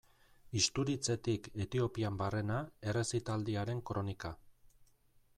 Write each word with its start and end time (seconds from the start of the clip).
Isturitzetik 0.59 1.49
Etiopian 1.65 2.17
barrena 2.21 2.57
errezitaldiaren 2.93 3.83
kronika. 3.91 4.33